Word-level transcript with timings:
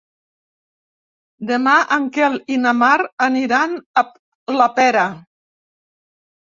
Demà 1.51 1.75
en 1.97 2.09
Quel 2.17 2.39
i 2.57 2.57
na 2.63 2.73
Mar 2.81 2.97
aniran 3.29 3.79
a 4.05 4.09
la 4.63 4.71
Pera. 4.83 5.07